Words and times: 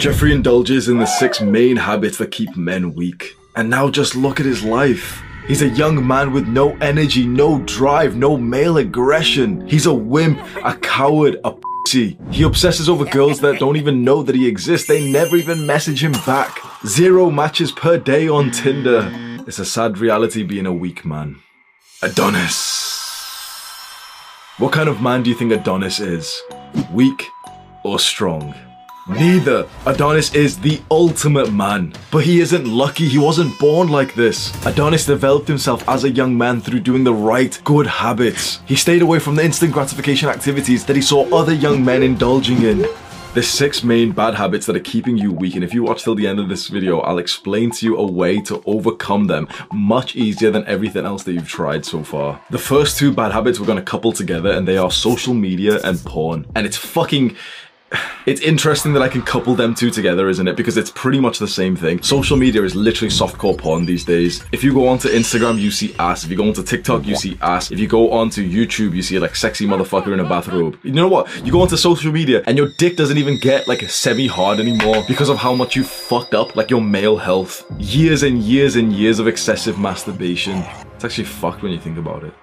Jeffrey 0.00 0.32
indulges 0.32 0.88
in 0.88 0.96
the 0.96 1.04
six 1.04 1.42
main 1.42 1.76
habits 1.76 2.16
that 2.16 2.30
keep 2.30 2.56
men 2.56 2.94
weak. 2.94 3.36
And 3.54 3.68
now 3.68 3.90
just 3.90 4.16
look 4.16 4.40
at 4.40 4.46
his 4.46 4.64
life. 4.64 5.20
He's 5.46 5.60
a 5.60 5.68
young 5.68 6.06
man 6.06 6.32
with 6.32 6.48
no 6.48 6.74
energy, 6.78 7.26
no 7.26 7.60
drive, 7.66 8.16
no 8.16 8.38
male 8.38 8.78
aggression. 8.78 9.68
He's 9.68 9.84
a 9.84 9.92
wimp, 9.92 10.40
a 10.64 10.74
coward, 10.78 11.38
a 11.44 11.52
pussy. 11.52 12.16
He 12.30 12.44
obsesses 12.44 12.88
over 12.88 13.04
girls 13.04 13.40
that 13.40 13.58
don't 13.58 13.76
even 13.76 14.02
know 14.02 14.22
that 14.22 14.34
he 14.34 14.48
exists. 14.48 14.88
They 14.88 15.12
never 15.12 15.36
even 15.36 15.66
message 15.66 16.02
him 16.02 16.12
back. 16.24 16.60
Zero 16.86 17.30
matches 17.30 17.70
per 17.70 17.98
day 17.98 18.26
on 18.26 18.52
Tinder. 18.52 19.06
It's 19.46 19.58
a 19.58 19.66
sad 19.66 19.98
reality 19.98 20.44
being 20.44 20.64
a 20.64 20.72
weak 20.72 21.04
man. 21.04 21.40
Adonis. 22.00 22.88
What 24.56 24.72
kind 24.72 24.88
of 24.88 25.02
man 25.02 25.24
do 25.24 25.28
you 25.28 25.36
think 25.36 25.52
Adonis 25.52 26.00
is? 26.00 26.40
Weak 26.90 27.28
or 27.84 27.98
strong? 27.98 28.54
Neither. 29.10 29.68
Adonis 29.86 30.34
is 30.34 30.58
the 30.58 30.80
ultimate 30.90 31.52
man. 31.52 31.92
But 32.12 32.24
he 32.24 32.40
isn't 32.40 32.66
lucky, 32.66 33.08
he 33.08 33.18
wasn't 33.18 33.58
born 33.58 33.88
like 33.88 34.14
this. 34.14 34.52
Adonis 34.64 35.04
developed 35.04 35.48
himself 35.48 35.86
as 35.88 36.04
a 36.04 36.10
young 36.10 36.38
man 36.38 36.60
through 36.60 36.80
doing 36.80 37.02
the 37.02 37.12
right, 37.12 37.60
good 37.64 37.86
habits. 37.86 38.60
He 38.66 38.76
stayed 38.76 39.02
away 39.02 39.18
from 39.18 39.34
the 39.34 39.44
instant 39.44 39.72
gratification 39.72 40.28
activities 40.28 40.84
that 40.86 40.96
he 40.96 41.02
saw 41.02 41.28
other 41.36 41.52
young 41.52 41.84
men 41.84 42.02
indulging 42.04 42.62
in. 42.62 42.86
There's 43.34 43.48
six 43.48 43.84
main 43.84 44.10
bad 44.12 44.34
habits 44.34 44.66
that 44.66 44.74
are 44.74 44.80
keeping 44.80 45.16
you 45.16 45.32
weak 45.32 45.54
and 45.54 45.62
if 45.62 45.72
you 45.72 45.84
watch 45.84 46.02
till 46.02 46.16
the 46.16 46.26
end 46.26 46.40
of 46.40 46.48
this 46.48 46.66
video, 46.66 47.00
I'll 47.00 47.18
explain 47.18 47.70
to 47.72 47.86
you 47.86 47.96
a 47.96 48.04
way 48.04 48.40
to 48.42 48.62
overcome 48.66 49.28
them 49.28 49.48
much 49.72 50.16
easier 50.16 50.50
than 50.50 50.66
everything 50.66 51.04
else 51.04 51.22
that 51.24 51.32
you've 51.32 51.48
tried 51.48 51.84
so 51.84 52.02
far. 52.02 52.40
The 52.50 52.58
first 52.58 52.98
two 52.98 53.12
bad 53.12 53.30
habits 53.30 53.60
we're 53.60 53.66
gonna 53.66 53.82
couple 53.82 54.12
together 54.12 54.50
and 54.50 54.66
they 54.66 54.78
are 54.78 54.90
social 54.90 55.34
media 55.34 55.80
and 55.84 55.98
porn. 56.04 56.46
And 56.56 56.66
it's 56.66 56.76
fucking 56.76 57.36
it's 58.26 58.40
interesting 58.40 58.92
that 58.92 59.02
I 59.02 59.08
can 59.08 59.22
couple 59.22 59.54
them 59.54 59.74
two 59.74 59.90
together, 59.90 60.28
isn't 60.28 60.46
it? 60.46 60.56
Because 60.56 60.76
it's 60.76 60.90
pretty 60.90 61.20
much 61.20 61.38
the 61.38 61.48
same 61.48 61.74
thing. 61.74 62.02
Social 62.02 62.36
media 62.36 62.62
is 62.62 62.76
literally 62.76 63.10
softcore 63.10 63.56
porn 63.56 63.86
these 63.86 64.04
days. 64.04 64.44
If 64.52 64.62
you 64.62 64.72
go 64.72 64.88
onto 64.88 65.08
Instagram, 65.08 65.58
you 65.58 65.70
see 65.70 65.94
ass. 65.98 66.24
If 66.24 66.30
you 66.30 66.36
go 66.36 66.46
onto 66.46 66.62
TikTok, 66.62 67.06
you 67.06 67.16
see 67.16 67.38
ass. 67.40 67.70
If 67.70 67.78
you 67.78 67.88
go 67.88 68.10
onto 68.12 68.48
YouTube, 68.48 68.94
you 68.94 69.02
see 69.02 69.18
like 69.18 69.34
sexy 69.34 69.66
motherfucker 69.66 70.12
in 70.12 70.20
a 70.20 70.28
bathrobe. 70.28 70.78
You 70.82 70.92
know 70.92 71.08
what? 71.08 71.28
You 71.44 71.52
go 71.52 71.62
onto 71.62 71.76
social 71.76 72.12
media 72.12 72.42
and 72.46 72.56
your 72.56 72.68
dick 72.78 72.96
doesn't 72.96 73.18
even 73.18 73.38
get 73.38 73.66
like 73.66 73.82
semi-hard 73.88 74.60
anymore 74.60 75.02
because 75.08 75.28
of 75.28 75.38
how 75.38 75.54
much 75.54 75.74
you 75.74 75.84
fucked 75.84 76.34
up 76.34 76.54
like 76.56 76.70
your 76.70 76.80
male 76.80 77.16
health. 77.16 77.64
Years 77.78 78.22
and 78.22 78.42
years 78.42 78.76
and 78.76 78.92
years 78.92 79.18
of 79.18 79.26
excessive 79.26 79.78
masturbation. 79.78 80.58
It's 80.94 81.04
actually 81.04 81.24
fucked 81.24 81.62
when 81.62 81.72
you 81.72 81.80
think 81.80 81.98
about 81.98 82.24
it. 82.24 82.34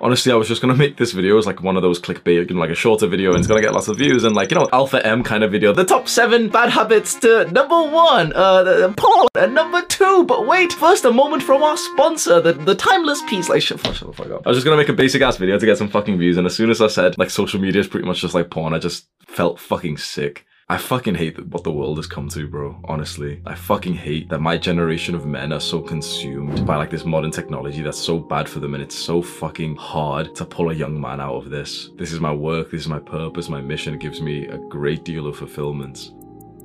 Honestly, 0.00 0.30
I 0.30 0.36
was 0.36 0.48
just 0.48 0.60
gonna 0.60 0.74
make 0.84 0.96
this 0.96 1.12
video 1.12 1.38
as 1.38 1.46
like 1.46 1.62
one 1.62 1.76
of 1.76 1.82
those 1.82 2.00
clickbait, 2.00 2.48
you 2.48 2.54
know, 2.54 2.60
like 2.60 2.70
a 2.70 2.74
shorter 2.74 3.06
video 3.06 3.30
and 3.30 3.38
it's 3.38 3.46
gonna 3.46 3.60
get 3.60 3.72
lots 3.72 3.88
of 3.88 3.96
views 3.96 4.24
and 4.24 4.34
like, 4.36 4.50
you 4.50 4.58
know, 4.58 4.68
alpha 4.72 5.04
M 5.06 5.22
kind 5.22 5.42
of 5.42 5.50
video. 5.50 5.72
The 5.72 5.84
top 5.84 6.08
seven 6.08 6.48
bad 6.48 6.70
habits 6.70 7.14
to 7.20 7.50
number 7.50 7.82
one, 7.82 8.32
uh, 8.34 8.92
Paul, 8.96 9.28
and 9.34 9.54
number 9.54 9.82
two, 9.82 10.24
but 10.24 10.46
wait, 10.46 10.72
first 10.72 11.04
a 11.04 11.12
moment 11.12 11.42
from 11.42 11.62
our 11.62 11.76
sponsor, 11.76 12.40
the, 12.40 12.52
the 12.52 12.74
timeless 12.74 13.22
piece, 13.28 13.48
like, 13.48 13.62
shut, 13.62 13.80
shut 13.80 13.98
the 13.98 14.12
fuck 14.12 14.30
up. 14.30 14.46
I 14.46 14.50
was 14.50 14.58
just 14.58 14.64
gonna 14.64 14.76
make 14.76 14.88
a 14.88 14.92
basic 14.92 15.22
ass 15.22 15.36
video 15.36 15.58
to 15.58 15.66
get 15.66 15.78
some 15.78 15.88
fucking 15.88 16.18
views 16.18 16.36
and 16.36 16.46
as 16.46 16.54
soon 16.54 16.70
as 16.70 16.80
I 16.80 16.88
said, 16.88 17.16
like, 17.18 17.30
social 17.30 17.60
media 17.60 17.80
is 17.80 17.88
pretty 17.88 18.06
much 18.06 18.20
just 18.20 18.34
like 18.34 18.50
porn, 18.50 18.74
I 18.74 18.78
just 18.78 19.08
felt 19.26 19.58
fucking 19.58 19.96
sick. 19.98 20.44
I 20.68 20.78
fucking 20.78 21.14
hate 21.14 21.46
what 21.46 21.62
the 21.62 21.70
world 21.70 21.98
has 21.98 22.08
come 22.08 22.28
to, 22.30 22.48
bro. 22.48 22.80
Honestly. 22.82 23.40
I 23.46 23.54
fucking 23.54 23.94
hate 23.94 24.28
that 24.30 24.40
my 24.40 24.58
generation 24.58 25.14
of 25.14 25.24
men 25.24 25.52
are 25.52 25.60
so 25.60 25.80
consumed 25.80 26.66
by 26.66 26.74
like 26.74 26.90
this 26.90 27.04
modern 27.04 27.30
technology 27.30 27.82
that's 27.82 28.00
so 28.00 28.18
bad 28.18 28.48
for 28.48 28.58
them 28.58 28.74
and 28.74 28.82
it's 28.82 28.98
so 28.98 29.22
fucking 29.22 29.76
hard 29.76 30.34
to 30.34 30.44
pull 30.44 30.70
a 30.70 30.74
young 30.74 31.00
man 31.00 31.20
out 31.20 31.36
of 31.36 31.50
this. 31.50 31.90
This 31.96 32.12
is 32.12 32.18
my 32.18 32.32
work, 32.32 32.72
this 32.72 32.80
is 32.80 32.88
my 32.88 32.98
purpose, 32.98 33.48
my 33.48 33.60
mission. 33.60 33.94
It 33.94 34.00
gives 34.00 34.20
me 34.20 34.48
a 34.48 34.58
great 34.58 35.04
deal 35.04 35.28
of 35.28 35.36
fulfillment. 35.36 36.10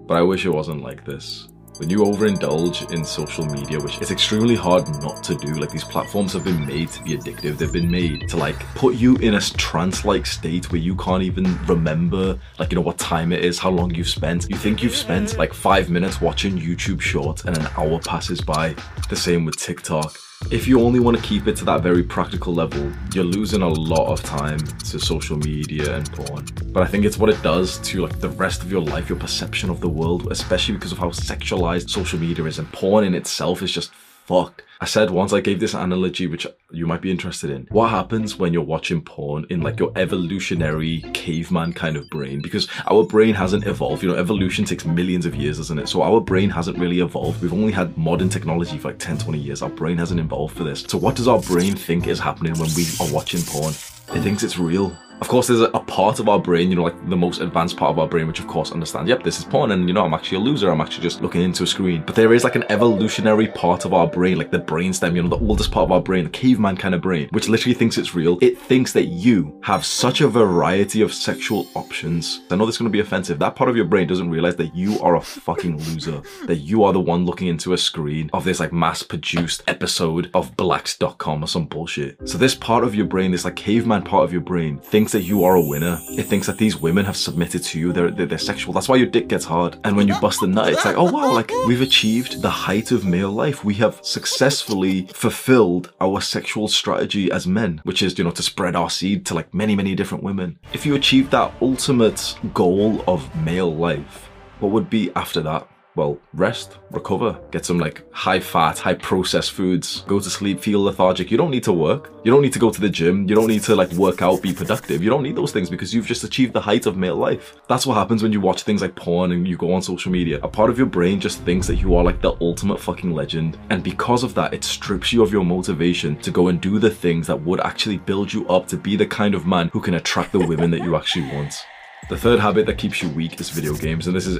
But 0.08 0.18
I 0.18 0.24
wish 0.24 0.48
it 0.48 0.50
wasn't 0.50 0.82
like 0.82 1.06
this. 1.06 1.50
When 1.78 1.90
you 1.90 2.00
overindulge 2.00 2.92
in 2.92 3.04
social 3.04 3.46
media, 3.46 3.80
which 3.80 4.00
is 4.02 4.12
extremely 4.12 4.56
hard 4.56 4.88
not 5.02 5.24
to 5.24 5.36
do, 5.36 5.54
like 5.54 5.72
these 5.72 5.84
platforms 5.84 6.34
have 6.34 6.44
been 6.44 6.66
made 6.66 6.90
to 6.90 7.04
be 7.04 7.18
addictive. 7.18 7.58
They've 7.58 7.74
been 7.74 7.90
made 7.90 8.30
to 8.30 8.38
like 8.38 8.60
put 8.76 8.96
you 8.96 9.16
in 9.16 9.34
a 9.34 9.42
trance-like 9.42 10.26
state 10.26 10.72
where 10.72 10.82
you 10.82 10.96
can't 10.96 11.24
even 11.24 11.58
remember 11.66 12.38
like, 12.60 12.72
you 12.72 12.76
know, 12.76 12.82
what 12.82 13.00
time 13.00 13.32
it 13.32 13.44
is, 13.44 13.58
how 13.58 13.72
long 13.72 13.94
you've 13.96 14.10
spent. 14.10 14.48
You 14.50 14.58
think 14.58 14.84
you've 14.84 14.96
spent 14.96 15.38
like 15.38 15.54
five 15.54 15.90
minutes 15.90 16.22
watching 16.22 16.58
YouTube 16.58 17.02
shorts 17.02 17.46
and 17.46 17.58
an 17.58 17.68
hour 17.78 18.00
passes 18.00 18.42
by. 18.42 18.76
The 19.10 19.16
same 19.16 19.46
with 19.46 19.58
TikTok. 19.58 20.16
If 20.50 20.68
you 20.68 20.82
only 20.82 21.00
want 21.00 21.18
to 21.18 21.24
keep 21.24 21.48
it 21.48 21.56
to 21.58 21.66
that 21.66 21.82
very 21.82 22.04
practical 22.04 22.54
level, 22.54 22.92
you're 23.14 23.24
losing 23.24 23.62
a 23.62 23.70
lot 23.70 24.12
of 24.12 24.22
time 24.24 24.58
to 24.58 25.00
social 25.00 25.38
media 25.38 25.96
and 25.96 26.12
porn. 26.12 26.46
But 26.74 26.84
I 26.84 26.88
think 26.88 27.06
it's 27.06 27.18
what 27.18 27.30
it 27.30 27.42
does 27.42 27.78
to 27.80 28.02
like 28.02 28.20
the 28.20 28.30
rest 28.30 28.62
of 28.64 28.72
your 28.72 28.82
life, 28.82 29.08
your 29.08 29.20
perception 29.20 29.70
of 29.70 29.80
the 29.80 29.88
world, 29.88 30.30
especially 30.32 30.74
because 30.74 30.92
of 30.92 30.98
how 30.98 31.10
sexualized 31.10 31.90
social 31.90 32.20
media 32.20 32.44
is 32.46 32.60
and 32.60 32.72
porn 32.74 33.06
in 33.06 33.16
itself 33.16 33.62
is 33.62 33.72
just 33.72 33.92
fucked. 34.32 34.64
I 34.80 34.86
said 34.86 35.12
once 35.12 35.34
I 35.34 35.42
gave 35.42 35.60
this 35.60 35.74
analogy, 35.74 36.26
which 36.26 36.48
you 36.72 36.88
might 36.88 37.02
be 37.02 37.12
interested 37.12 37.50
in. 37.50 37.68
What 37.70 37.90
happens 37.90 38.38
when 38.38 38.54
you're 38.54 38.64
watching 38.64 39.02
porn 39.02 39.46
in 39.50 39.62
like 39.62 39.78
your 39.78 39.92
evolutionary 39.96 41.02
caveman 41.14 41.74
kind 41.74 41.98
of 41.98 42.10
brain? 42.10 42.42
Because 42.42 42.68
our 42.90 43.04
brain 43.04 43.36
hasn't 43.36 43.68
evolved. 43.68 44.02
You 44.02 44.10
know, 44.10 44.16
evolution 44.16 44.64
takes 44.64 44.86
millions 44.86 45.26
of 45.26 45.36
years, 45.36 45.58
doesn't 45.58 45.78
it? 45.78 45.90
So 45.90 46.02
our 46.02 46.22
brain 46.22 46.50
hasn't 46.50 46.80
really 46.80 47.02
evolved. 47.02 47.42
We've 47.42 47.54
only 47.54 47.74
had 47.74 47.96
modern 47.98 48.30
technology 48.30 48.78
for 48.78 48.88
like 48.88 49.00
10, 49.00 49.18
20 49.18 49.38
years. 49.38 49.62
Our 49.62 49.70
brain 49.70 49.98
hasn't 49.98 50.20
evolved 50.20 50.56
for 50.58 50.64
this. 50.64 50.82
So 50.88 50.98
what 50.98 51.16
does 51.16 51.28
our 51.28 51.42
brain 51.42 51.76
think 51.76 52.08
is 52.08 52.20
happening 52.20 52.54
when 52.54 52.70
we 52.76 52.88
are 53.02 53.14
watching 53.14 53.42
porn? 53.42 53.74
It 54.16 54.22
thinks 54.22 54.44
it's 54.44 54.58
real. 54.58 54.96
Of 55.22 55.28
course, 55.28 55.48
there's 55.48 55.62
a, 55.62 55.70
part 55.70 56.20
of 56.20 56.28
our 56.28 56.40
brain, 56.40 56.72
you 56.72 56.76
know, 56.76 56.82
like 56.84 57.10
the 57.10 57.16
most 57.16 57.42
advanced 57.42 57.78
part 57.78 57.92
of 57.92 58.00
our 58.00 58.08
brain, 58.08 58.26
which 58.26 58.40
of 58.40 58.48
course 58.48 58.72
understands, 58.72 59.08
yep, 59.08 59.22
this 59.22 59.38
is 59.38 59.46
porn, 59.46 59.70
and 59.70 59.88
you 59.88 59.94
know, 59.94 60.04
I'm 60.04 60.16
actually 60.16 60.38
a 60.38 60.42
loser, 60.42 60.72
I'm 60.72 60.82
actually 60.82 61.04
just 61.04 61.22
looking 61.22 61.42
into 61.42 61.64
a 61.64 61.68
screen. 61.68 62.04
But 62.08 62.16
there 62.16 62.34
is 62.34 62.44
like 62.44 62.56
an 62.56 62.66
evolutionary 62.70 63.48
part 63.48 63.86
of 63.86 63.94
our 63.94 64.08
brain, 64.08 64.40
like 64.40 64.50
the 64.50 64.60
brainstem, 64.60 65.16
you 65.16 65.22
know, 65.22 65.30
the 65.30 65.46
oldest 65.46 65.72
part 65.72 65.84
of 65.84 65.92
our 65.92 66.02
brain, 66.02 66.24
the 66.24 66.30
caveman 66.32 66.76
kind 66.76 66.96
of 66.96 67.02
brain, 67.02 67.30
which 67.32 67.48
literally 67.48 67.76
thinks 67.76 68.00
it's 68.00 68.16
real. 68.16 68.40
It 68.42 68.58
thinks 68.58 68.94
that 68.94 69.06
you 69.06 69.60
have 69.62 69.86
such 69.86 70.22
a 70.22 70.28
variety 70.28 71.02
of 71.02 71.14
sexual 71.14 71.68
options. 71.76 72.42
I 72.50 72.56
know 72.56 72.66
this 72.66 72.76
is 72.76 72.80
going 72.80 72.90
to 72.90 72.98
be 72.98 73.00
offensive. 73.00 73.38
That 73.38 73.56
part 73.56 73.70
of 73.70 73.76
your 73.76 73.86
brain 73.86 74.08
doesn't 74.08 74.32
realize 74.32 74.56
that 74.56 74.76
you 74.76 75.00
are 75.02 75.18
a 75.18 75.22
fucking 75.22 75.78
loser, 75.78 76.24
that 76.46 76.58
you 76.58 76.84
are 76.84 76.94
the 76.94 77.00
one 77.00 77.26
looking 77.26 77.48
into 77.48 77.74
a 77.74 77.78
screen 77.78 78.32
of 78.34 78.44
this 78.44 78.60
like 78.60 78.74
mass 78.74 79.04
produced 79.04 79.62
episode 79.68 80.32
of 80.34 80.58
blacks.com 80.58 81.44
or 81.44 81.48
some 81.48 81.66
bullshit. 81.66 82.28
So 82.28 82.40
this 82.40 82.56
part 82.56 82.84
of 82.84 82.96
your 82.96 83.06
brain, 83.06 83.30
this 83.30 83.46
like 83.46 83.56
caveman 83.56 84.02
part 84.02 84.24
of 84.24 84.32
your 84.32 84.42
brain, 84.42 84.80
thinks 84.80 85.11
that 85.12 85.24
you 85.24 85.44
are 85.44 85.56
a 85.56 85.62
winner. 85.62 86.00
It 86.10 86.24
thinks 86.24 86.48
that 86.48 86.58
these 86.58 86.78
women 86.78 87.06
have 87.06 87.18
submitted 87.18 87.64
to 87.64 87.80
you. 87.80 87.94
They're, 87.94 88.12
they're, 88.12 88.26
they're, 88.26 88.38
sexual. 88.38 88.74
That's 88.74 88.90
why 88.90 88.96
your 88.98 89.08
dick 89.08 89.28
gets 89.28 89.46
hard. 89.46 89.78
And 89.84 89.96
when 89.96 90.08
you 90.08 90.20
bust 90.20 90.42
a 90.42 90.48
nut, 90.48 90.74
it's 90.74 90.86
like, 90.86 90.98
oh 90.98 91.12
wow, 91.12 91.34
like 91.34 91.52
we've 91.68 91.82
achieved 91.82 92.42
the 92.42 92.50
height 92.50 92.92
of 92.92 93.06
male 93.06 93.32
life. 93.32 93.64
We 93.64 93.76
have 93.76 94.00
successfully 94.04 95.08
fulfilled 95.08 95.92
our 96.02 96.22
sexual 96.22 96.68
strategy 96.68 97.32
as 97.32 97.48
men, 97.48 97.82
which 97.84 98.02
is, 98.02 98.18
you 98.18 98.24
know, 98.24 98.32
to 98.32 98.44
spread 98.44 98.76
our 98.76 98.90
seed 98.90 99.26
to 99.28 99.34
like 99.34 99.54
many, 99.54 99.76
many 99.76 99.96
different 99.96 100.24
women. 100.24 100.60
If 100.74 100.86
you 100.86 100.96
achieve 100.96 101.30
that 101.32 101.54
ultimate 101.62 102.36
goal 102.54 103.04
of 103.08 103.34
male 103.44 103.74
life, 103.74 104.30
what 104.60 104.72
would 104.72 104.90
be 104.90 105.12
after 105.16 105.42
that? 105.42 105.68
Well, 105.96 106.18
rest, 106.34 106.78
recover, 106.92 107.38
get 107.52 107.66
some 107.66 107.78
like 107.78 108.04
high 108.14 108.40
fat, 108.40 108.80
high 108.80 108.94
processed 108.94 109.52
foods, 109.52 110.02
go 110.08 110.20
to 110.20 110.30
sleep, 110.30 110.60
feel 110.60 110.84
lethargic. 110.84 111.30
You 111.30 111.38
don't 111.38 111.52
need 111.52 111.64
to 111.64 111.74
work. 111.74 112.12
You 112.24 112.32
don't 112.32 112.42
need 112.42 112.54
to 112.54 112.60
go 112.60 112.72
to 112.72 112.80
the 112.80 112.90
gym. 112.90 113.28
You 113.28 113.36
don't 113.36 113.48
need 113.48 113.64
to 113.64 113.76
like 113.76 113.92
work 113.94 114.22
out, 114.22 114.42
be 114.42 114.54
productive. 114.54 115.04
You 115.04 115.10
don't 115.10 115.24
need 115.24 115.36
those 115.36 115.52
things 115.52 115.70
because 115.70 115.94
you've 115.94 116.06
just 116.06 116.24
achieved 116.24 116.54
the 116.54 116.62
height 116.62 116.86
of 116.86 116.96
male 116.96 117.18
life. 117.18 117.58
That's 117.68 117.86
what 117.86 117.96
happens 117.96 118.24
when 118.24 118.32
you 118.32 118.40
watch 118.40 118.64
things 118.64 118.82
like 118.82 118.96
porn 118.96 119.34
and 119.34 119.48
you 119.48 119.58
go 119.58 119.74
on 119.74 119.82
social 119.82 120.12
media. 120.12 120.40
A 120.44 120.48
part 120.48 120.70
of 120.70 120.78
your 120.78 120.88
brain 120.88 121.20
just 121.20 121.42
thinks 121.42 121.68
that 121.68 121.76
you 121.76 121.96
are 121.96 122.04
like 122.04 122.22
the 122.22 122.38
ultimate 122.40 122.80
fucking 122.80 123.12
legend. 123.12 123.58
And 123.70 123.84
because 123.84 124.24
of 124.24 124.34
that, 124.36 124.54
it 124.54 124.64
strips 124.64 125.12
you 125.12 125.24
of 125.24 125.32
your 125.32 125.44
motivation 125.44 126.16
to 126.20 126.32
go 126.32 126.48
and 126.48 126.62
do 126.62 126.80
the 126.80 126.90
things 126.90 127.28
that 127.28 127.42
would 127.42 127.60
actually 127.62 127.98
build 127.98 128.32
you 128.32 128.48
up 128.48 128.68
to 128.68 128.78
be 128.78 128.96
the 128.96 129.08
kind 129.08 129.36
of 129.36 129.46
man 129.46 129.70
who 129.70 129.82
can 129.82 129.96
attract 129.96 130.32
the 130.32 130.40
women 130.40 130.72
that 130.72 130.84
you 130.84 130.96
actually 130.96 131.28
want. 131.34 131.66
The 132.12 132.18
third 132.18 132.42
habit 132.42 132.66
that 132.66 132.78
keeps 132.78 133.02
you 133.02 133.08
weak 133.08 133.40
is 133.40 133.50
video 133.50 133.74
games, 133.74 134.06
and 134.06 134.14
this 134.14 134.28
is 134.28 134.38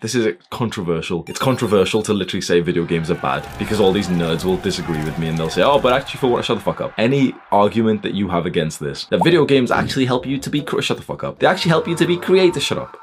this 0.00 0.16
is 0.16 0.34
controversial. 0.50 1.24
It's 1.28 1.38
controversial 1.38 2.02
to 2.02 2.12
literally 2.12 2.40
say 2.40 2.58
video 2.58 2.84
games 2.84 3.08
are 3.08 3.14
bad 3.14 3.46
because 3.56 3.78
all 3.78 3.92
these 3.92 4.08
nerds 4.08 4.44
will 4.44 4.56
disagree 4.56 4.98
with 5.04 5.16
me 5.16 5.28
and 5.28 5.38
they'll 5.38 5.48
say, 5.48 5.62
"Oh, 5.62 5.78
but 5.78 5.92
actually, 5.92 6.18
for 6.18 6.26
what? 6.26 6.44
Shut 6.44 6.58
the 6.58 6.64
fuck 6.64 6.80
up." 6.80 6.92
Any 6.98 7.36
argument 7.52 8.02
that 8.02 8.14
you 8.14 8.26
have 8.30 8.46
against 8.46 8.80
this, 8.80 9.04
that 9.10 9.22
video 9.22 9.44
games 9.44 9.70
actually 9.70 10.06
help 10.06 10.26
you 10.26 10.38
to 10.38 10.50
be 10.50 10.66
shut 10.80 10.96
the 10.96 11.04
fuck 11.04 11.22
up. 11.22 11.38
They 11.38 11.46
actually 11.46 11.68
help 11.68 11.86
you 11.86 11.94
to 11.94 12.04
be 12.04 12.16
creative. 12.16 12.64
Shut 12.64 12.78
up. 12.78 12.96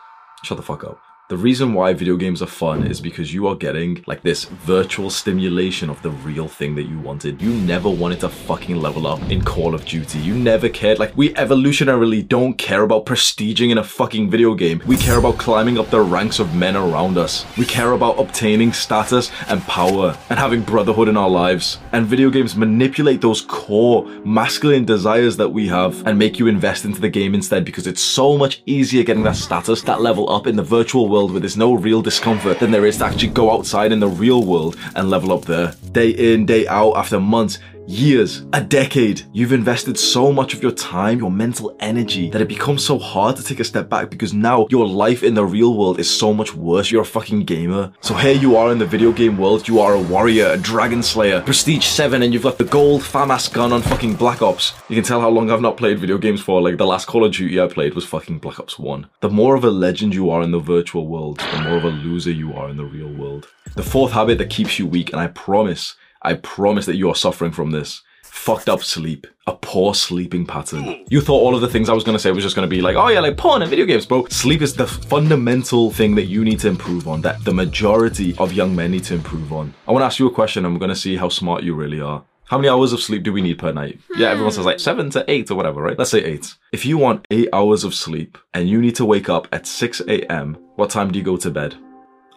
Shut 0.43 0.57
the 0.57 0.63
fuck 0.63 0.83
up. 0.83 0.99
The 1.27 1.37
reason 1.37 1.73
why 1.73 1.91
video 1.93 2.17
games 2.17 2.43
are 2.43 2.45
fun 2.45 2.85
is 2.85 3.01
because 3.01 3.33
you 3.33 3.47
are 3.47 3.55
getting 3.55 4.03
like 4.05 4.21
this 4.21 4.45
virtual 4.45 5.09
stimulation 5.09 5.89
of 5.89 5.99
the 6.03 6.11
real 6.11 6.47
thing 6.47 6.75
that 6.75 6.83
you 6.83 6.99
wanted. 6.99 7.41
You 7.41 7.51
never 7.51 7.89
wanted 7.89 8.19
to 8.19 8.29
fucking 8.29 8.79
level 8.79 9.07
up 9.07 9.19
in 9.31 9.43
Call 9.43 9.73
of 9.73 9.85
Duty. 9.85 10.19
You 10.19 10.35
never 10.35 10.69
cared. 10.69 10.99
Like 10.99 11.17
we 11.17 11.33
evolutionarily 11.33 12.27
don't 12.27 12.53
care 12.59 12.83
about 12.83 13.07
prestiging 13.07 13.71
in 13.71 13.79
a 13.79 13.83
fucking 13.83 14.29
video 14.29 14.53
game. 14.53 14.83
We 14.85 14.97
care 14.97 15.17
about 15.17 15.39
climbing 15.39 15.79
up 15.79 15.89
the 15.89 16.01
ranks 16.01 16.37
of 16.37 16.53
men 16.53 16.75
around 16.75 17.17
us. 17.17 17.43
We 17.57 17.65
care 17.65 17.93
about 17.93 18.19
obtaining 18.19 18.71
status 18.71 19.31
and 19.49 19.63
power 19.63 20.15
and 20.29 20.37
having 20.37 20.61
brotherhood 20.61 21.07
in 21.07 21.17
our 21.17 21.29
lives. 21.29 21.79
And 21.91 22.05
video 22.05 22.29
games 22.29 22.55
manipulate 22.55 23.21
those 23.21 23.41
core 23.41 24.05
masculine 24.23 24.85
desires 24.85 25.37
that 25.37 25.49
we 25.49 25.65
have 25.69 26.05
and 26.05 26.19
make 26.19 26.37
you 26.37 26.45
invest 26.45 26.85
into 26.85 27.01
the 27.01 27.09
game 27.09 27.33
instead 27.33 27.65
because 27.65 27.87
it's 27.87 28.03
so 28.03 28.37
much 28.37 28.61
easier 28.67 29.01
getting 29.01 29.23
that 29.23 29.37
status, 29.37 29.81
that 29.81 30.01
level 30.01 30.29
up 30.29 30.45
in 30.45 30.55
the 30.55 30.61
virtual 30.61 31.07
world 31.07 31.14
world 31.15 31.31
where 31.31 31.39
there's 31.39 31.55
no 31.55 31.73
real 31.73 32.01
discomfort 32.01 32.59
than 32.59 32.71
there 32.71 32.85
is 32.85 32.97
to 32.97 33.05
actually 33.05 33.29
go 33.29 33.49
outside 33.49 33.93
in 33.93 34.01
the 34.01 34.07
real 34.07 34.43
world 34.43 34.75
and 34.97 35.09
level 35.09 35.31
up 35.31 35.45
there. 35.45 35.73
Day 35.93 36.09
in, 36.09 36.45
day 36.45 36.67
out, 36.67 36.91
after 36.97 37.21
months, 37.21 37.57
years, 37.87 38.45
a 38.53 38.61
decade. 38.61 39.23
You've 39.33 39.51
invested 39.53 39.97
so 39.97 40.31
much 40.31 40.53
of 40.53 40.61
your 40.61 40.71
time, 40.71 41.19
your 41.19 41.31
mental 41.31 41.75
energy, 41.79 42.29
that 42.31 42.41
it 42.41 42.47
becomes 42.47 42.85
so 42.85 42.97
hard 42.97 43.35
to 43.37 43.43
take 43.43 43.59
a 43.59 43.63
step 43.63 43.89
back 43.89 44.09
because 44.09 44.33
now 44.33 44.67
your 44.69 44.87
life 44.87 45.23
in 45.23 45.33
the 45.33 45.45
real 45.45 45.77
world 45.77 45.99
is 45.99 46.09
so 46.09 46.33
much 46.33 46.55
worse. 46.55 46.91
You're 46.91 47.03
a 47.03 47.05
fucking 47.05 47.45
gamer. 47.45 47.91
So 48.01 48.13
here 48.15 48.33
you 48.33 48.57
are 48.57 48.71
in 48.71 48.79
the 48.79 48.85
video 48.85 49.11
game 49.11 49.37
world, 49.37 49.67
you 49.67 49.79
are 49.79 49.93
a 49.93 50.01
warrior, 50.01 50.47
a 50.47 50.57
dragon 50.57 51.03
slayer, 51.03 51.41
prestige 51.41 51.85
7, 51.85 52.21
and 52.21 52.33
you've 52.33 52.43
got 52.43 52.57
the 52.57 52.65
gold 52.65 53.01
FAMAS 53.01 53.53
gun 53.53 53.71
on 53.71 53.81
fucking 53.81 54.15
Black 54.15 54.41
Ops. 54.41 54.73
You 54.89 54.95
can 54.95 55.05
tell 55.05 55.21
how 55.21 55.29
long 55.29 55.51
I've 55.51 55.61
not 55.61 55.77
played 55.77 55.99
video 55.99 56.17
games 56.17 56.41
for, 56.41 56.61
like 56.61 56.77
the 56.77 56.85
last 56.85 57.05
Call 57.07 57.25
of 57.25 57.33
Duty 57.33 57.59
I 57.59 57.67
played 57.67 57.95
was 57.95 58.05
fucking 58.05 58.39
Black 58.39 58.59
Ops 58.59 58.79
1. 58.79 59.07
The 59.21 59.29
more 59.29 59.55
of 59.55 59.63
a 59.63 59.71
legend 59.71 60.13
you 60.13 60.29
are 60.29 60.41
in 60.41 60.51
the 60.51 60.59
virtual 60.59 61.07
world, 61.07 61.39
the 61.39 61.61
more 61.61 61.77
of 61.77 61.83
a 61.83 61.89
loser 61.89 62.31
you 62.31 62.53
are 62.53 62.69
in 62.69 62.77
the 62.77 62.85
real 62.85 63.09
world. 63.09 63.47
The 63.75 63.83
fourth 63.83 64.13
habit 64.13 64.37
that 64.37 64.49
keeps 64.49 64.79
you 64.79 64.87
weak, 64.87 65.11
and 65.11 65.19
I 65.19 65.27
promise 65.27 65.95
I 66.25 66.33
promise 66.35 66.85
that 66.87 66.95
you 66.95 67.09
are 67.09 67.15
suffering 67.15 67.51
from 67.51 67.71
this. 67.71 68.01
Fucked 68.23 68.67
up 68.67 68.83
sleep. 68.83 69.27
A 69.47 69.53
poor 69.53 69.93
sleeping 69.93 70.45
pattern. 70.45 71.05
You 71.07 71.21
thought 71.21 71.41
all 71.41 71.55
of 71.55 71.61
the 71.61 71.69
things 71.69 71.87
I 71.87 71.93
was 71.93 72.03
to 72.03 72.19
say 72.19 72.31
was 72.31 72.43
just 72.43 72.55
to 72.55 72.67
be 72.67 72.81
like, 72.81 72.95
oh 72.95 73.07
yeah, 73.07 73.19
like 73.19 73.37
porn 73.37 73.61
and 73.61 73.69
video 73.69 73.85
games, 73.85 74.05
bro. 74.05 74.25
Sleep 74.25 74.61
is 74.61 74.75
the 74.75 74.87
fundamental 74.87 75.91
thing 75.91 76.15
that 76.15 76.25
you 76.25 76.43
need 76.43 76.59
to 76.59 76.67
improve 76.67 77.07
on, 77.07 77.21
that 77.21 77.43
the 77.43 77.53
majority 77.53 78.35
of 78.37 78.53
young 78.53 78.75
men 78.75 78.91
need 78.91 79.03
to 79.05 79.13
improve 79.13 79.53
on. 79.53 79.73
I 79.87 79.91
want 79.91 80.01
to 80.01 80.05
ask 80.07 80.19
you 80.19 80.27
a 80.27 80.33
question 80.33 80.65
and 80.65 80.73
we're 80.73 80.79
going 80.79 80.89
to 80.89 80.95
see 80.95 81.15
how 81.15 81.29
smart 81.29 81.63
you 81.63 81.75
really 81.75 82.01
are. 82.01 82.23
How 82.45 82.57
many 82.57 82.69
hours 82.69 82.93
of 82.93 83.01
sleep 83.01 83.23
do 83.23 83.33
we 83.33 83.41
need 83.41 83.57
per 83.57 83.71
night? 83.71 83.99
Yeah, 84.17 84.29
everyone 84.29 84.51
says 84.51 84.65
like 84.65 84.79
seven 84.79 85.09
to 85.11 85.25
eight 85.27 85.49
or 85.49 85.55
whatever, 85.55 85.81
right? 85.81 85.97
Let's 85.97 86.11
say 86.11 86.23
eight. 86.23 86.55
If 86.71 86.85
you 86.85 86.97
want 86.97 87.25
eight 87.31 87.49
hours 87.53 87.83
of 87.83 87.95
sleep 87.95 88.37
and 88.53 88.69
you 88.69 88.81
need 88.81 88.95
to 88.97 89.05
wake 89.05 89.29
up 89.29 89.47
at 89.51 89.65
6 89.65 90.01
a.m., 90.07 90.57
what 90.75 90.89
time 90.89 91.11
do 91.11 91.17
you 91.17 91.25
go 91.25 91.37
to 91.37 91.49
bed? 91.49 91.75